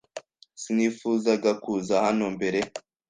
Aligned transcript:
Sinifuzaga 0.61 1.51
kuza 1.63 1.95
hano 2.05 2.25
mbere. 2.35 2.59